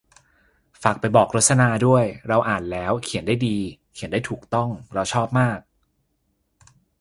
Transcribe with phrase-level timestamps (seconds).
[0.81, 3.57] ฝากไปบอกรสนาด้วย เราอ่านแล้ว เขียนได้ดี
[3.93, 5.59] เขียนได้ถูกต้อง เราชอบมาก